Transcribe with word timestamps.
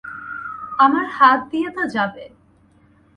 আমার 0.79 1.05
হাত 1.17 1.39
দিয়ে 1.51 1.69
তো 1.69 1.83
যাবে। 1.87 2.25